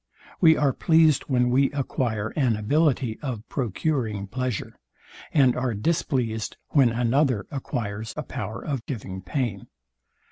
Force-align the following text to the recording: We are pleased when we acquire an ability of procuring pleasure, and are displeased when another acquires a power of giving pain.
We 0.39 0.57
are 0.57 0.73
pleased 0.73 1.25
when 1.27 1.51
we 1.51 1.69
acquire 1.73 2.29
an 2.29 2.55
ability 2.55 3.19
of 3.21 3.47
procuring 3.49 4.25
pleasure, 4.25 4.75
and 5.31 5.55
are 5.55 5.75
displeased 5.75 6.57
when 6.69 6.89
another 6.89 7.45
acquires 7.51 8.15
a 8.17 8.23
power 8.23 8.65
of 8.65 8.83
giving 8.87 9.21
pain. 9.21 9.67